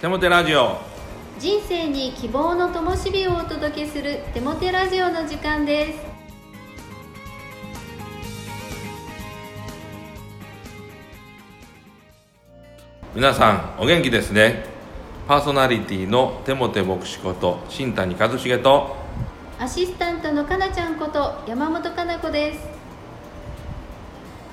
[0.00, 0.76] テモテラジオ。
[1.40, 5.98] 人生に希望の灯火をお届けするテモテラジオの時間です。
[13.12, 14.66] 皆さんお元気ですね。
[15.26, 18.94] パーソナリティのテモテ牧師こと新谷和重と。
[19.58, 22.68] アシスタントのかなちゃんこと山本かな子です。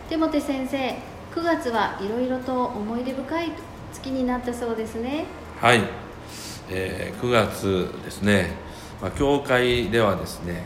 [0.09, 0.97] テモテ先生
[1.35, 3.51] 9月はいろいろと思い出深い
[3.95, 5.25] 月になったそうですね。
[5.61, 5.81] はい、
[6.69, 8.51] えー9月ですね、
[9.01, 10.63] まあ、教会ではですね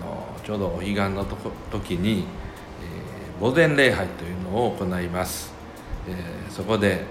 [0.00, 1.36] あのちょうどお彼岸のと
[1.70, 5.52] 時に、えー墓前礼拝というのを行います、
[6.08, 7.02] えーそこで、え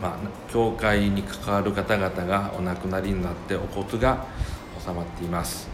[0.00, 4.26] ーまあ、教会に関わる方々がお亡くなりになってお骨が
[4.84, 5.68] 収まっています、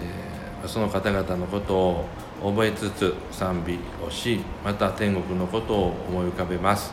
[0.00, 2.04] えーその方々のことを
[2.42, 6.92] 覚えつつ賛美をしまた天国のことを思い浮かべます。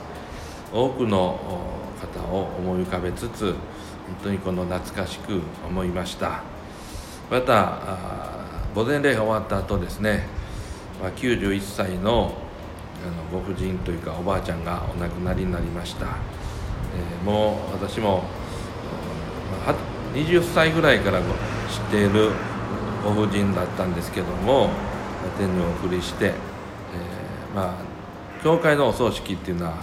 [0.73, 1.39] 多くの
[1.99, 3.55] 方を思い浮かべつつ本
[4.23, 6.43] 当にこの懐かしく思いました。
[7.29, 10.27] またあー墓前礼拝終わった後ですね、
[11.01, 12.33] ま、91歳の
[13.03, 18.23] あのご婦人というかおばあちゃんがお亡くなりになりました、えーもう私も
[20.13, 21.25] 20歳ぐらいから知っ
[21.91, 22.31] ている
[23.03, 24.69] ご婦人だったんですけども
[25.37, 27.95] 天にお送りして、えーまあ
[28.43, 29.73] 教会のお葬式っていうのは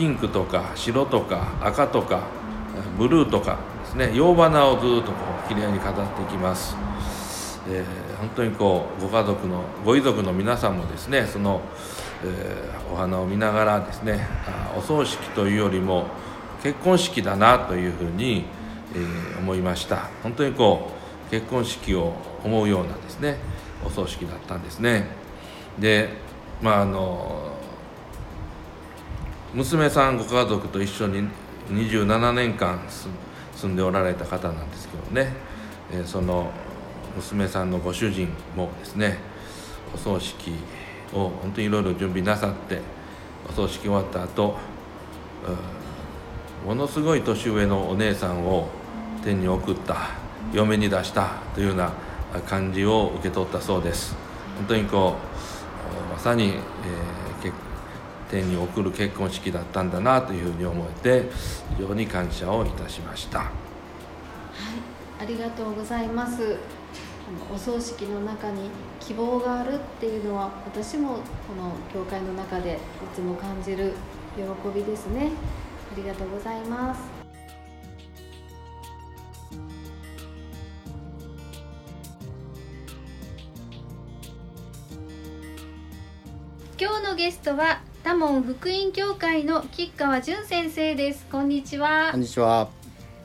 [0.00, 2.22] ピンクとか白とか赤とか
[2.96, 4.16] ブルーとかですね。
[4.16, 6.74] 洋花をずっとこうきれいに飾っていきます、
[7.68, 7.84] えー
[8.18, 11.60] 本当にこうご家族のご遺族の皆さんもですねその、
[12.24, 16.06] えーお花を見ながらですねあお葬式というよりも
[16.62, 18.46] 結婚式だなというふうに、
[18.94, 20.08] えー思いました。
[20.22, 20.92] 本当にこ
[21.28, 23.36] う結婚式を思うようなですね
[23.84, 25.08] お葬式だったんですね。
[25.78, 26.08] で
[26.62, 27.59] まああの
[29.52, 31.28] 娘さんご家族と一緒に
[31.70, 32.80] 27年間
[33.56, 35.32] 住んでおられた方なんですけどね、
[35.92, 36.52] えその
[37.16, 39.18] 娘さんのご主人もですね
[39.92, 40.52] お葬式
[41.12, 42.80] を本当にいろいろ準備なさって
[43.48, 44.56] お葬式終わった後
[46.64, 48.68] ものすごい年上のお姉さんを
[49.24, 50.10] 天に送った
[50.52, 51.92] 嫁に出したというような
[52.46, 54.14] 感じを受け取ったそうです。
[54.58, 55.16] 本当にこ
[56.10, 57.29] うまさに、えー
[58.30, 61.30] 天に送る結婚式だったんだなというふうに思えて
[61.76, 63.40] 非常に感謝をいたしました。
[63.40, 63.50] はい
[65.20, 66.56] ありがとうございます。
[67.28, 68.70] あのお葬式の中に
[69.00, 71.20] 希望があるっていうのは私もこ
[71.56, 72.76] の教会の中でい
[73.14, 73.92] つも感じる
[74.36, 74.42] 喜
[74.74, 75.30] びですね。
[75.92, 77.00] ありがとうございます。
[86.78, 92.70] 今日のゲストは多聞福音教会の吉川淳先生ですこんにちはこんにちは。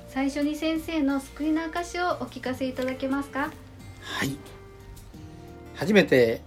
[0.10, 3.52] 最初に先生の救いの証をお聞かせいただけますか？
[4.02, 4.36] はい。
[5.76, 6.42] 初めて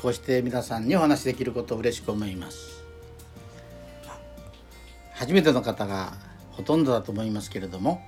[0.00, 2.84] こうして皆さんにお話しできることを嬉しく思います。
[5.12, 6.12] 初めての方が
[6.52, 8.02] ほとんどだと思いますけれども、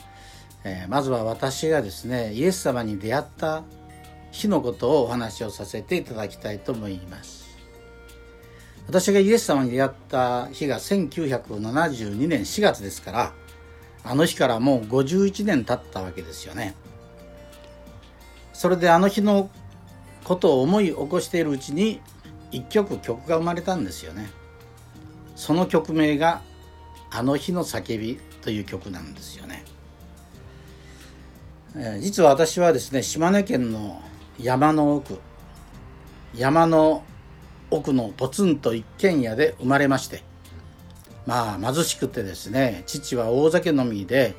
[0.63, 3.65] えーまずは私がですねイエス様に出会った
[4.31, 7.40] 日のことをお話をさせていただきたいと思います。
[8.91, 13.33] 私がイエス様に出会った日が1972年4月ですから
[14.03, 16.75] あの日からもう51年経ったわけですよね。
[18.53, 19.49] それであの日の
[20.25, 22.01] ことを思い起こしているうちに
[22.51, 24.29] 一曲曲が生まれたんですよね。
[25.37, 26.43] その曲名が
[27.13, 29.65] 「あの日の叫び」という曲なんですよね。
[32.01, 34.03] 実は私はですね島根県の
[34.37, 35.21] 山の奥
[36.35, 37.05] 山の
[37.71, 40.23] 奥のポツンと一軒家で生まれまして
[41.27, 44.35] まあ貧しくてですね父は大酒飲みで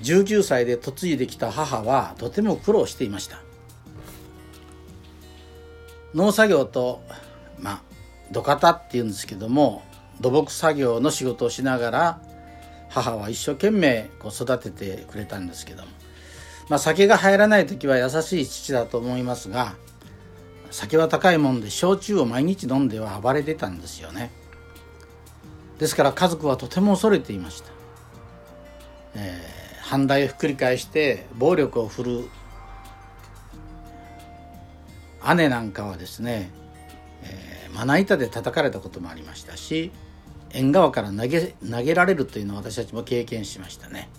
[0.00, 3.42] 19歳で嫁いできた母はとても苦労していました。
[6.14, 7.02] 農作業と
[7.60, 7.82] まあ
[8.32, 9.82] 土方っていうんですけども
[10.20, 12.20] 土木作業の仕事をしながら
[12.88, 15.88] 母は一生懸命こう育ててくれたんですけども
[16.68, 19.74] まあ酒が入らない時は優しい父だと思いますが
[20.70, 24.30] 酒は高いもんで焼酎を毎日飲んでは暴れてたんですよね。
[25.78, 27.70] ですから家族はとても恐れていました、
[29.14, 32.28] えー反対をひっくり返して暴力を振るう。
[35.34, 36.50] 姉なんかはですね、
[37.22, 39.90] えーまな板で叩かれたこともありましたし
[40.50, 44.10] 縁側から投げ投げられるというのを私たちも経験しましたね。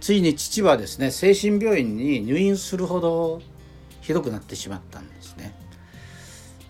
[0.00, 3.40] ついに父はですね精神病院に入院するほど
[4.06, 5.52] ひどくなってしまったんですね。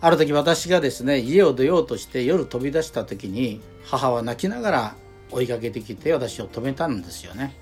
[0.00, 4.96] ある時私がですね家を出ようとして夜飛び出した時に母は泣きながら
[5.30, 7.54] 追いかけてきて私を止めたんですよね。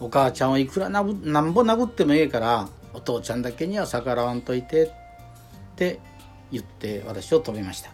[0.00, 4.90] お母ちゃんをいくらななんぼ殴ってもええからお父ちゃんだけには逆らわんといてっ
[5.76, 6.00] て
[6.50, 7.92] 言って私を止めました。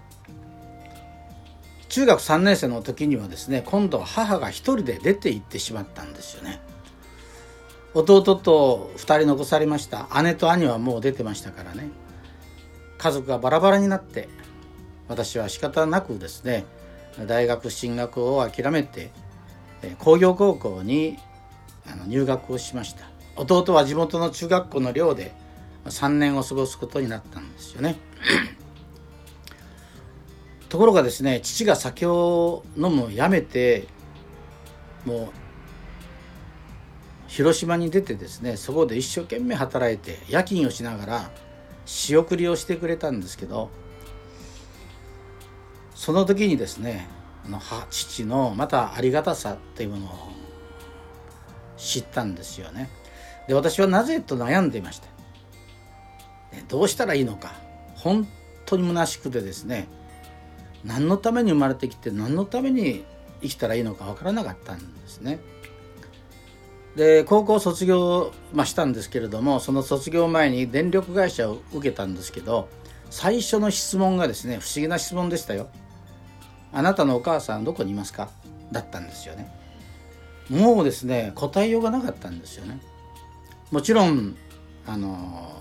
[1.90, 6.60] 中学3年生の時にはですね今度は母が一人で出て行ってしまったんですよね。
[7.94, 10.08] 弟と2人残されました。
[10.22, 11.90] 姉と兄はもう出てましたからね。
[12.98, 14.28] 家族がバラバラになって
[15.08, 16.64] 私は仕方なくですね
[17.26, 19.10] 大学進学を諦めて
[19.98, 21.16] 工業高校に
[22.06, 23.04] 入学をしました。
[23.36, 25.32] 弟は地元の中学校の寮で
[25.86, 27.96] 3年を過ごすことになったんですよね。
[30.68, 33.86] ところがですね父が酒を飲むをやめて
[35.06, 35.37] もう
[37.28, 41.30] 広島に出てですねそこで一生懸命働いて夜勤をしながら
[41.84, 43.70] 仕送りをしてくれたんですけど
[45.94, 47.08] その時にですね
[47.44, 47.60] あの
[47.90, 50.10] 父のまたありがたさっていうものを
[51.76, 52.90] 知ったんですよね。
[53.46, 55.08] で私はなぜと悩んでいました。
[56.68, 57.52] どうしたらいいのか
[57.94, 58.26] 本
[58.66, 59.88] 当に虚しくてですね
[60.84, 63.04] 何のために生まれてきて何のために
[63.42, 65.38] 生きたらいいのか分からなかったんですね。
[66.96, 72.68] で高校卒業、まあ、したんですけれどもその卒業前に電力会社を受けたんですけど
[73.10, 75.68] 最初の質問がですね不思議な質問でしたよ。
[76.72, 78.30] あなたのお母さんどこにいますか？
[78.72, 79.50] だったんですよね。
[80.50, 82.80] もうですね答えようがなかったんですよね。
[83.70, 84.36] もちろん
[84.86, 85.52] あの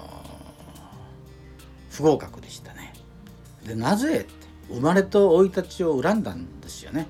[1.91, 2.93] 不合格でしたね。
[3.65, 4.33] でなぜって
[4.69, 7.07] 生まれと生い立ちを恨んだんですよね。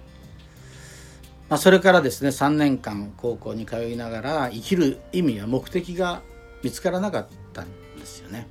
[1.50, 6.22] まあ、それからですね3年間高校に通いながら生きる意味や目的が
[6.64, 7.68] 見つからなかったん
[7.98, 8.48] ですよね。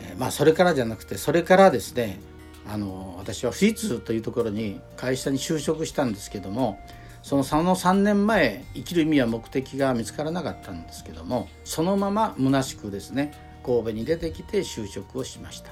[0.00, 2.18] えー、まあそれからじゃなくてそれからですね
[2.66, 6.80] あの私は富士通というところに会社に就職したんですけども
[7.22, 13.32] そのその3年前生きる意味や目的が見つからなかったんですけどもそのまま虚しくですね
[13.64, 15.70] 神戸に出てきて就職をしました、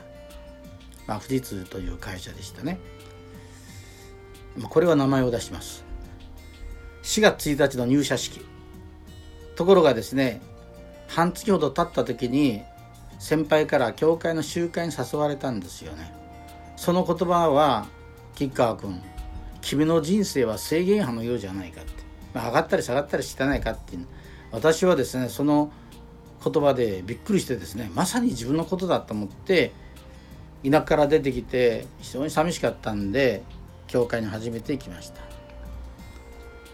[1.06, 2.78] まあ、富士通という会社でしたね
[4.68, 5.84] これは名前を出します。
[7.02, 8.40] 4月1日の入社式。
[9.56, 10.40] ところがですね
[11.08, 12.62] 半月ほど経った時に
[13.18, 16.12] 先輩から教会の集会に誘われたんですよね。
[16.76, 17.86] その言葉は
[18.34, 19.00] 吉川君
[19.60, 21.92] 君の人生は制限派のようじゃないかって、
[22.34, 24.06] まあ、上がったり下がったりしてないかっていう。
[24.50, 25.72] 私はですねその
[26.44, 29.72] 言葉でびっくりしてですねまさに自分のことだと思って
[30.64, 33.42] 田舎から出てきて非常に寂しかったんで
[33.92, 35.20] 教会に初めて行きました。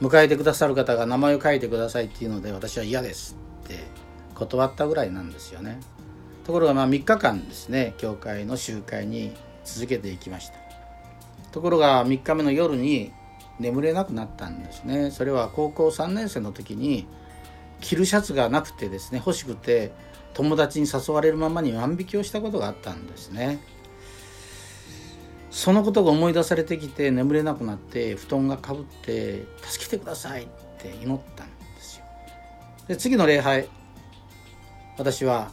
[0.00, 3.80] 迎えてくださる方が名前を書いてくださいっていうので私は嫌ですって
[4.36, 5.80] 断ったぐらいなんですよね。
[6.44, 9.32] ところがまあ3日間ですね教会の集会に
[9.64, 10.54] 続けていきました。
[11.50, 13.10] ところが3日目の夜に
[13.58, 15.10] 眠れなくなったんですね。
[15.10, 17.08] それは高校3年生の時に
[17.80, 19.90] 着るシャツがなくてですね欲しくて
[20.34, 23.58] 友達に誘われるままに万引きをしたことがあったんですね。
[25.50, 30.46] そのことが思い出されてきて眠れなくなって布団がかぶって「助けてください」っ
[30.78, 32.04] て祈ったんですよ。
[32.86, 33.68] で次の礼拝
[34.98, 35.50] 私は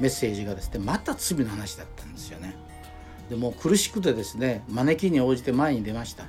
[0.00, 2.56] メッセージがですねまた罪の話だったんですよね。
[3.28, 6.24] でも苦しくてですね招きに応じて前に出ました。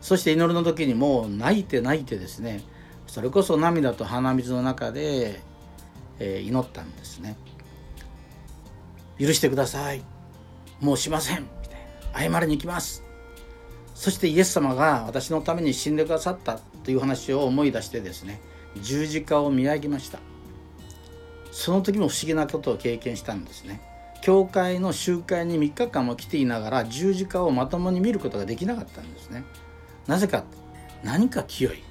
[0.00, 2.62] そして祈りの時にもう泣いて泣いてですね
[3.06, 5.40] それこそ涙と鼻水の中で、
[6.20, 7.36] えー、祈ったんですね。
[9.18, 10.02] 許してください。
[10.80, 11.59] もうしません。
[12.14, 13.04] 謝りに行きます。
[13.94, 18.40] そしてイエス様が私のために死んでくださったという話を思い出してですね
[18.80, 20.18] 十字架を見上げました。
[21.52, 23.82] その時も不思議なことを経験したんですね。
[24.22, 29.44] 教会の集会に3日間も来ていながら十字架をまともに見ることができなかったんですね。
[30.06, 30.44] なぜか
[31.02, 31.82] 何か清い。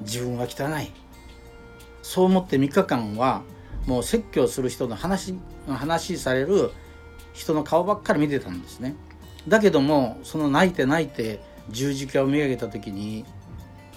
[0.00, 0.92] 自分は汚い。
[2.02, 3.42] そう思って3日間は
[3.86, 5.34] もう説教する人の話
[5.68, 6.70] 話される
[7.36, 8.96] 人の顔ばっかり見てたんですね。
[9.46, 13.24] だけどもその泣いて泣いて十字架を見上げた時に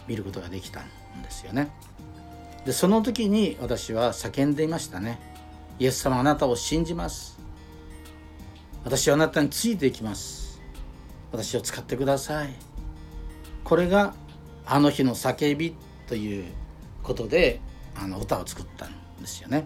[0.08, 1.72] 見ることができたんですよね。
[2.65, 5.19] でその時に私は叫んでいましたね。
[5.79, 7.39] イエス様あなたを信じます。
[8.84, 10.62] 私はあなたについていきます。
[11.31, 12.53] 私を使ってください。
[13.63, 14.13] これが
[14.65, 15.75] あの日の叫び
[16.08, 16.46] という
[17.03, 17.62] ことで
[17.96, 18.91] あの歌を作ったん
[19.22, 19.65] ですよね。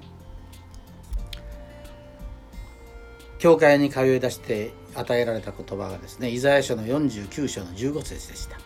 [3.43, 8.57] 教会に通い出して与えられた言葉がですねイザヤ書の49章の15節でした。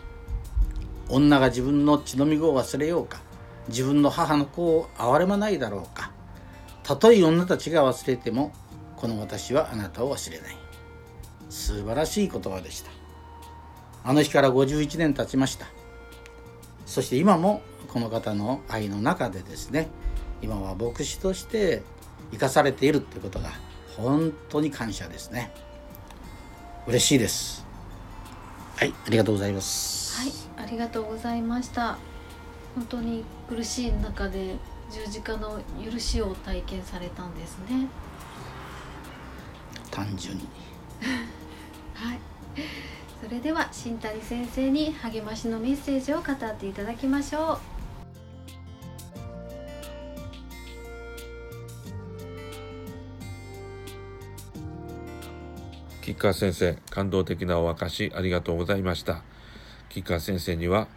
[1.08, 3.18] 女が自分の血のみ子を忘れようか。
[3.66, 6.12] 自分の母の子を憐れまないだろうか。
[6.84, 8.52] たとえ女たちが忘れても
[8.94, 10.56] この私はあなたを忘れない。
[11.50, 12.92] 素晴らしい言葉でした。
[14.04, 15.66] あの日から51年経ちました。
[16.86, 19.88] そして今もこの方の愛の中でですね
[20.40, 21.82] 今は牧師として
[22.30, 23.50] 生かされているということが
[23.98, 25.50] 本当に感謝ですね。
[26.86, 27.66] 嬉しいです。
[28.76, 30.20] はいありがとうございます。
[30.20, 31.98] はいありがとうございました。
[32.76, 34.54] 本当に苦しい中で
[34.90, 37.88] 十字架の許しを体験されたんですね。
[39.90, 40.48] 単純に。
[41.94, 42.20] はい。
[43.20, 47.77] それでは新谷先生に励ましのメッセージを語っていただきましょう
[56.08, 59.24] 吉川先生感動的なお証ありがとうございました。
[59.90, 60.88] 吉川先生には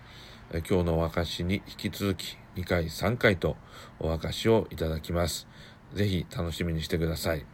[0.70, 3.58] 今日のお証に引き続き2回3回と
[4.00, 5.50] お証をいただきます。
[5.94, 7.46] ぜひ楽しみにしてください。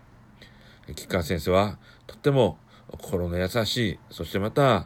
[0.86, 2.60] 吉川先生はとっても
[2.92, 4.86] 心の優しいそしてまた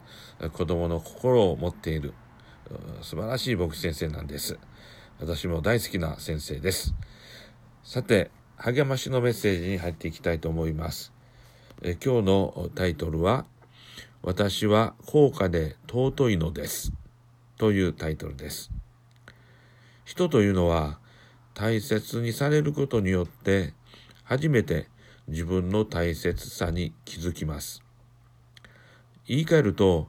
[0.54, 2.14] 子供の心を持っている
[3.02, 4.58] 素晴らしい牧師先生なんです。
[5.20, 6.94] 私も大好きな先生です。
[7.84, 11.12] さて励ましのメッセージに入っていきたいと思います。
[11.84, 13.44] え今日のタイトルは
[14.22, 16.92] 「私は高価で尊いのです」
[17.58, 18.70] というタイトルです。
[20.04, 21.00] 人というのは
[21.54, 23.74] 大切にされることによって
[24.22, 24.88] 初めて
[25.26, 27.82] 自分の大切さに気づきます。
[29.26, 30.08] 言い換えると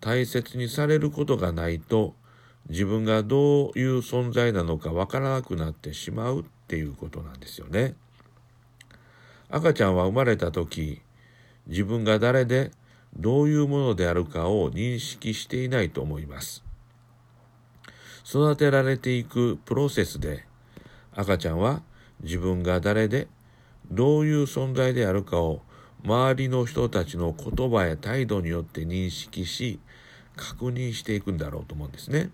[0.00, 2.14] 大切にされることがないと
[2.68, 7.96] 自分がどういう存在なのかわからなくなってしまうっていうことなんですよね。
[9.54, 11.02] 赤ちゃんは生まれた時
[11.66, 12.70] 自分が誰で
[13.14, 16.64] どういうものであるかを認識していないと思います。
[18.26, 20.46] 育てられていくプロセスで
[21.14, 21.82] 赤ちゃんは
[22.22, 23.28] 自分が誰で
[23.90, 25.60] どういう存在であるかを
[26.02, 29.80] 周りの人たちの言葉や態度によって認識し
[30.34, 32.30] 確認していくんだろうと思うんですね。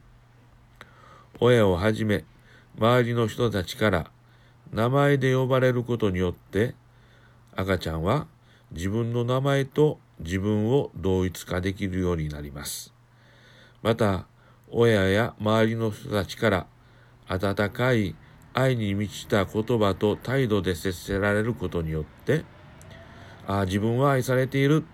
[1.40, 2.24] 親をはじめ
[2.78, 4.10] 周りの人たちから
[4.72, 6.76] 名前で呼ばれることによって
[7.58, 8.28] 赤ちゃんは
[8.70, 12.94] 自分の名前と自分を同一化できるようになります。
[13.82, 14.26] また、
[14.70, 16.66] 親や周りの人たちから
[17.26, 18.14] 温かい
[18.54, 22.44] 愛に満ちた言葉と態度で接せられることによって、
[23.48, 24.84] ああ、自分は愛されている、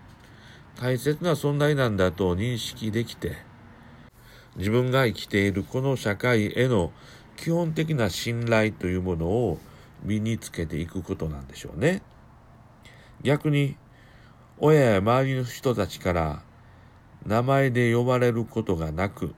[0.81, 3.37] 大切な存在なんだと認識できて、
[4.55, 6.91] 自分が生きているこの社会への
[7.37, 9.59] 基本的な信頼というものを
[10.01, 12.01] 身につけていくことなんでしょうね。
[13.21, 13.77] 逆に
[14.57, 16.41] 親や周りの人たちから
[17.25, 19.35] 名前で呼ばれることがなく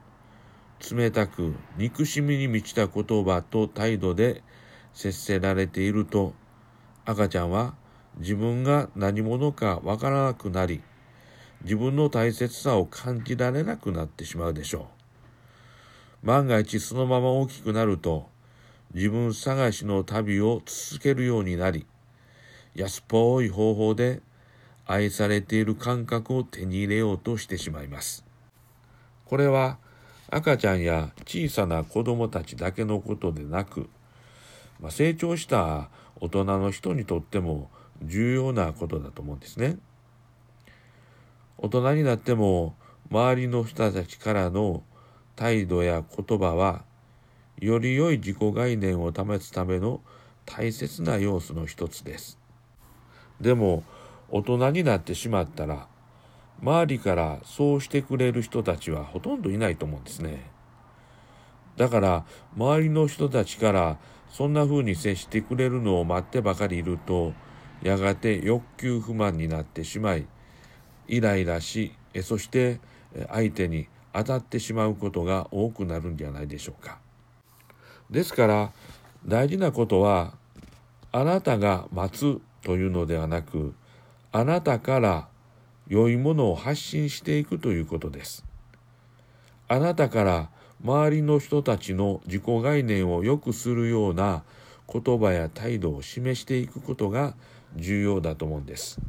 [0.92, 4.42] 冷たく憎しみに満ちた言葉と態度で
[4.92, 6.34] 接せられていると
[7.04, 7.74] 赤ちゃんは
[8.18, 10.82] 自分が何者かわからなくなり
[11.62, 14.88] 自分の大切さを感じられなくなってしまうでしょ
[16.22, 16.26] う。
[16.26, 18.28] 万が一そのまま大きくなると
[18.94, 21.86] 自分探しの旅を続けるようになり
[22.74, 24.20] 安っぽい方法で
[24.86, 28.24] 愛されている感覚を手に入れようとしてしまいます。
[29.26, 29.78] これは
[30.30, 33.88] 赤ちゃんや小さな子供たちだけのことでなく、
[34.80, 37.70] まあ、成長した大人の人にとっても
[38.02, 39.78] 重要なことだと思うんですね。
[41.56, 42.74] 大人になっても
[43.10, 44.82] 周りの人たちからの
[45.34, 46.84] 態度や言葉は
[47.60, 50.00] より良い自己概念を保つための
[50.46, 52.37] 大切な要素の一つです。
[53.40, 53.84] でも
[54.30, 55.86] 大人になってしまったら
[56.60, 60.50] 周りからそうしてくれる人たちはほとんどいないと思うんですね。
[61.76, 62.24] だから
[62.56, 63.98] 周りの人たちから
[64.30, 67.32] そんな風に接してくれるのを待ってばかりいると
[67.82, 70.26] やがて欲求不満になってしまい
[71.06, 71.92] イライラし
[72.22, 72.80] そして
[73.28, 76.98] 相手に当たってしまうことが多くなるんじゃないでしょうか。
[78.10, 78.72] ですから
[79.24, 80.34] 大事なことは
[81.12, 83.74] あなたが待つというのではなく
[84.32, 85.28] あなたから
[85.88, 88.44] 良いものを発信していくということです。
[89.68, 90.50] あなたから
[90.82, 94.44] 周りの人たちの自己概念を良くするような
[94.90, 97.34] 言葉や態度を示していくことが
[97.76, 99.00] 重要だと思うんです。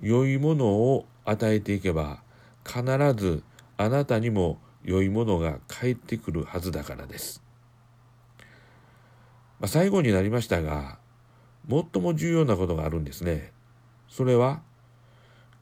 [0.00, 2.22] 良いものを与えていけば
[2.64, 2.82] 必
[3.16, 3.42] ず
[3.76, 7.42] あなたにも良いものが返ってくるはずだからです。
[9.60, 10.98] まあ、最後になりましたが
[11.68, 13.52] 最も重要なことがあるんですね。
[14.08, 14.62] それは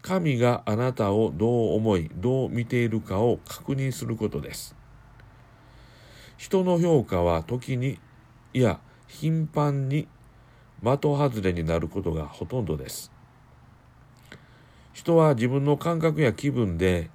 [0.02, 4.76] 神があなたをどう思いどう見ているかを確認することです。
[6.36, 7.98] 人の評価は時に
[8.54, 10.06] いや頻繁に
[10.82, 13.10] 的外れになることがほとんどです。
[14.92, 17.10] 人は自分の感覚や気分で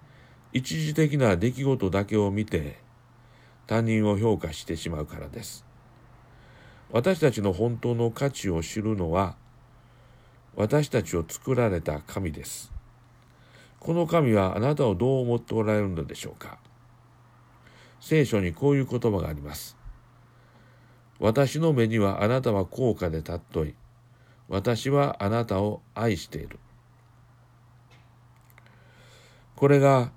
[0.54, 2.80] 一時的な出来事だけを見て
[3.68, 5.71] 他人を評価してしまうからです。
[6.92, 9.36] 私たちの本当の価値を知るのは
[10.56, 12.72] 私たちを作られた神です。
[13.80, 16.60] この神はあなたをどう思っておられるのでしょうか。
[18.02, 19.78] 聖書にこういう言葉があります。
[21.20, 23.76] 私の目にはあなたは高価で尊い。
[24.50, 26.60] 私はあなたを愛している。
[29.56, 30.12] これが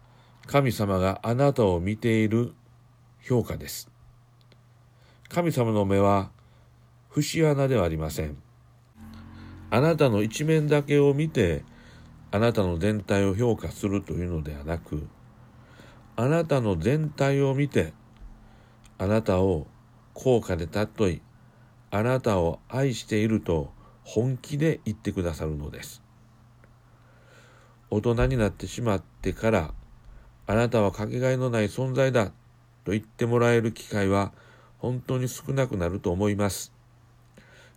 [0.47, 2.52] 神様があなたを見ている
[3.23, 3.88] 評価です。
[5.28, 6.31] 神様の目は
[7.14, 8.37] 節穴ではありません。
[9.71, 11.64] あなたの一面だけを見て
[12.33, 15.06] あなたの全体を評価するというのではなく
[16.16, 17.92] あなたの全体を見て
[18.99, 19.68] あなたを
[20.12, 21.23] 高価で尊い
[21.92, 26.02] あなたを愛していると本気で言ってくださるのです。
[27.90, 29.73] 大人になってしまってから
[30.49, 32.26] あなたはかけがえのない存在だ
[32.85, 34.33] と言ってもらえる機会は
[34.78, 36.74] 本当に少なくなると思います。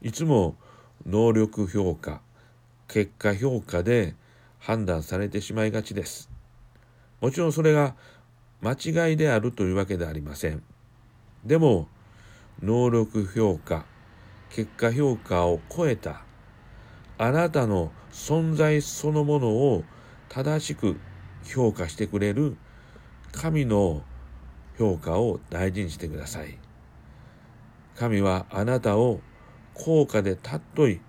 [0.02, 0.56] いつも
[1.06, 2.22] 能力評価、
[2.88, 4.16] 結果評価で
[4.60, 6.30] 判断されてしまいがちです。
[7.22, 7.96] もちろんそれが
[8.62, 8.74] 間
[9.10, 10.64] 違いであるというわけではありません。
[11.46, 11.88] でも、
[12.62, 13.86] 能力評価、
[14.50, 16.24] 結果評価を超えた
[17.20, 19.84] あなたの存在そのものを
[20.30, 21.00] 正しく
[21.44, 22.58] 評価してくれる
[23.32, 24.04] 神の
[24.78, 26.58] 評価を大事にしてください。
[27.96, 29.22] 神はあなたを
[29.80, 31.02] 高価で尊い、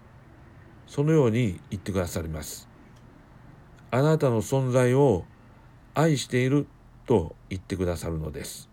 [0.86, 2.68] そのように言ってくださります。
[3.90, 5.24] あなたの存在を
[5.94, 6.66] 愛している
[7.06, 8.68] と言ってくださるのです。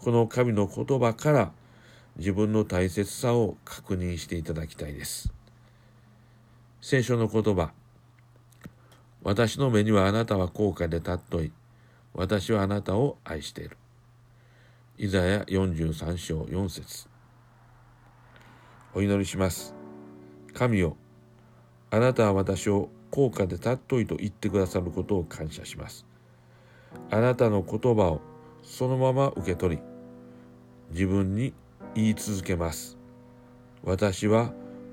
[0.00, 1.52] この神の言葉から
[2.16, 5.32] 自分の大切さを確認していただきたいです。
[6.82, 7.72] 聖書の言葉
[9.22, 11.52] 私の目にはあなたは高価で尊い。
[12.14, 13.76] 私はあなたを愛している。
[14.98, 17.07] イザヤ43章4節
[18.94, 19.74] お祈りします。
[20.54, 20.96] 神よ、
[21.90, 26.06] あなたは私を高価で尊いと言ってくださることを感謝します。
[27.10, 28.20] あなたの言葉を
[28.62, 29.82] そのまま受け取り、
[30.90, 31.52] 自分に
[31.94, 32.96] 言い続けます。
[33.84, 34.52] 私は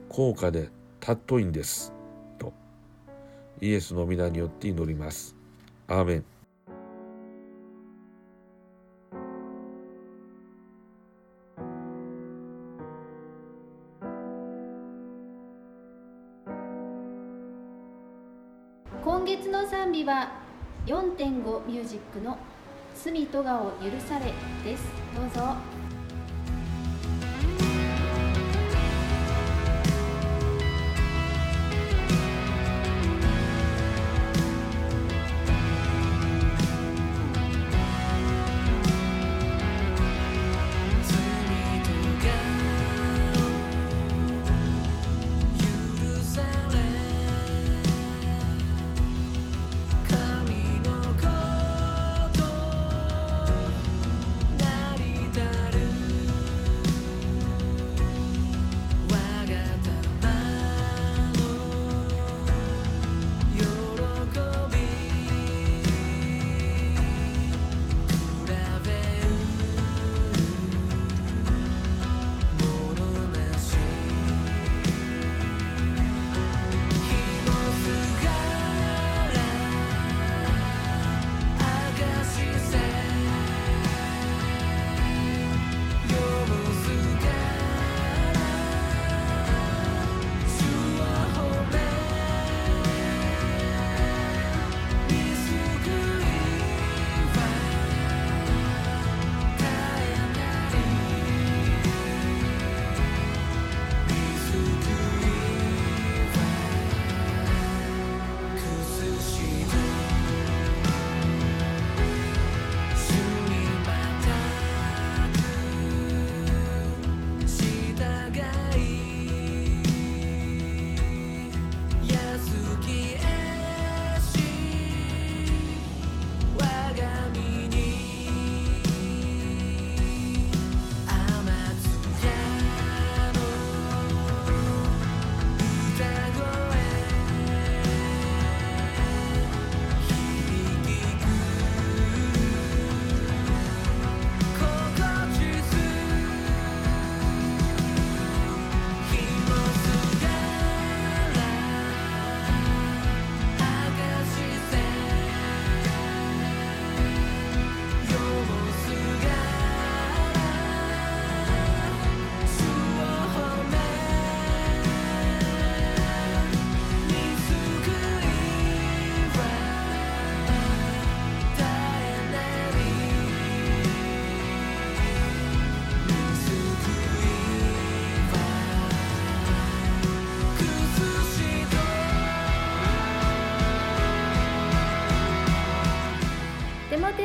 [0.09, 0.69] 高価で
[1.01, 1.93] 尊いんです。
[2.37, 2.53] と
[3.61, 5.35] イエスの皆によって祈ります。
[5.87, 6.34] アーメン。
[21.45, 22.37] 4.5ミュージックの
[22.95, 24.33] 「罪とがを許され」
[24.65, 24.83] です。
[25.15, 25.84] どうぞ。